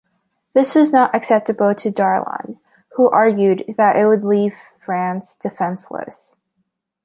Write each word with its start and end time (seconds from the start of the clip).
This 0.55 0.73
was 0.73 0.91
not 0.91 1.13
acceptable 1.13 1.75
to 1.75 1.91
Darlan, 1.91 2.57
who 2.95 3.07
argued 3.11 3.75
that 3.77 3.97
it 3.97 4.07
would 4.07 4.23
leave 4.23 4.55
France 4.79 5.35
defenceless. 5.39 6.37